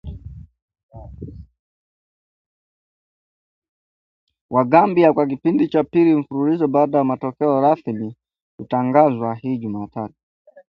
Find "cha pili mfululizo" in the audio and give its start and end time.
5.67-6.67